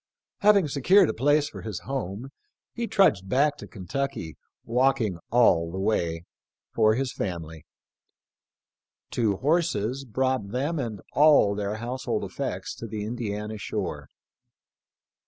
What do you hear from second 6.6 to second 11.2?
for his family. Two horses brought them and